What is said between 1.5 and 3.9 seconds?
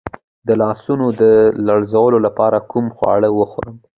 لرزې لپاره کوم خواړه وخورم؟